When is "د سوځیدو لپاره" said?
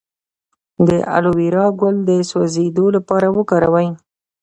2.09-3.27